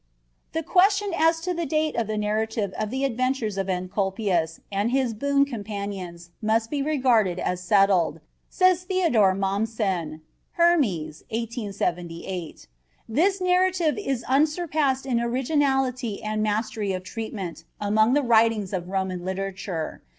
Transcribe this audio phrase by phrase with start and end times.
[0.53, 4.89] "The question as to the date of the narrative of the adventures of Encolpius and
[4.89, 8.19] his boon companions must be regarded as settled,"
[8.49, 10.21] says Theodor Mommsen
[10.53, 12.65] (Hermes, 1878);
[13.07, 19.23] "this narrative is unsurpassed in originality and mastery of treatment among the writings of Roman
[19.23, 20.01] literature.